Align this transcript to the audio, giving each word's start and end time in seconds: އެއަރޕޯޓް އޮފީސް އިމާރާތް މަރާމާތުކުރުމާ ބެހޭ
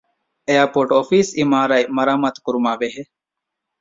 އެއަރޕޯޓް 0.47 0.93
އޮފީސް 0.97 1.31
އިމާރާތް 1.39 1.91
މަރާމާތުކުރުމާ 1.97 2.71
ބެހޭ 2.81 2.99